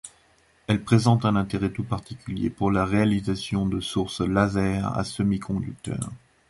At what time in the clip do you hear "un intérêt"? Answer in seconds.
1.25-1.69